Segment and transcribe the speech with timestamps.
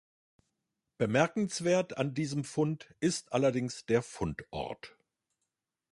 [0.97, 4.97] Bemerkenswert an diesem Fund ist allerdings der Fundort.